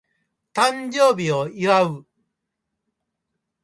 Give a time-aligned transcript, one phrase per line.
[0.51, 2.07] 誕生日を祝う